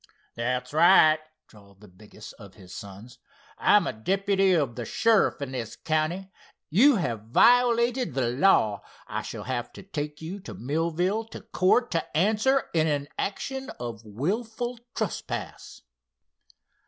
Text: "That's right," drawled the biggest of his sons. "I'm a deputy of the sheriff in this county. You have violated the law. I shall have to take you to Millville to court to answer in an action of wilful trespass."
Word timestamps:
"That's 0.33 0.73
right," 0.73 1.19
drawled 1.47 1.81
the 1.81 1.87
biggest 1.87 2.33
of 2.39 2.55
his 2.55 2.73
sons. 2.73 3.19
"I'm 3.59 3.85
a 3.85 3.93
deputy 3.93 4.51
of 4.53 4.75
the 4.75 4.83
sheriff 4.83 5.43
in 5.43 5.51
this 5.51 5.75
county. 5.75 6.31
You 6.71 6.95
have 6.95 7.27
violated 7.29 8.15
the 8.15 8.29
law. 8.31 8.81
I 9.07 9.21
shall 9.21 9.43
have 9.43 9.71
to 9.73 9.83
take 9.83 10.19
you 10.19 10.39
to 10.39 10.55
Millville 10.55 11.25
to 11.25 11.41
court 11.41 11.91
to 11.91 12.17
answer 12.17 12.63
in 12.73 12.87
an 12.87 13.09
action 13.19 13.69
of 13.79 14.03
wilful 14.03 14.79
trespass." 14.95 15.83